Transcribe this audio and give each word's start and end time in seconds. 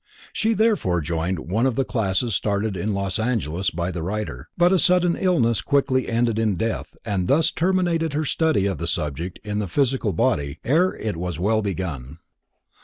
She 0.33 0.55
therefore 0.55 0.99
joined 1.01 1.37
one 1.37 1.67
of 1.67 1.75
the 1.75 1.85
classes 1.85 2.33
started 2.33 2.75
in 2.75 2.95
Los 2.95 3.19
Angeles 3.19 3.69
by 3.69 3.91
the 3.91 4.01
writer, 4.01 4.49
but 4.57 4.73
a 4.73 4.79
sudden 4.79 5.15
illness 5.15 5.61
quickly 5.61 6.09
ended 6.09 6.39
in 6.39 6.55
death 6.55 6.97
and 7.05 7.27
thus 7.27 7.51
terminated 7.51 8.13
her 8.13 8.25
study 8.25 8.65
of 8.65 8.79
the 8.79 8.87
subject 8.87 9.37
in 9.43 9.59
the 9.59 9.67
physical 9.67 10.11
body, 10.11 10.57
ere 10.63 10.95
it 10.95 11.15
was 11.17 11.37
well 11.37 11.61
begun. 11.61 12.17